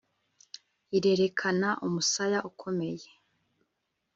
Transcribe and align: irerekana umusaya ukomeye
irerekana 0.97 1.69
umusaya 1.85 2.39
ukomeye 2.49 3.09